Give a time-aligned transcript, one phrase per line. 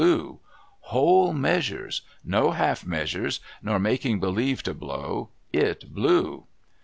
[0.79, 2.01] Whole measures!
[2.25, 6.45] No half measures, nor making believe to blow; it blew